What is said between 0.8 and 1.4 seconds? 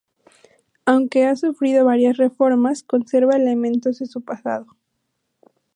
Aunque ha